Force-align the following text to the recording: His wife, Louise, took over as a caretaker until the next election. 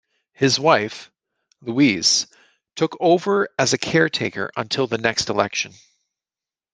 His 0.33 0.59
wife, 0.59 1.11
Louise, 1.61 2.25
took 2.75 2.97
over 2.99 3.47
as 3.59 3.71
a 3.73 3.77
caretaker 3.77 4.49
until 4.55 4.87
the 4.87 4.97
next 4.97 5.29
election. 5.29 5.73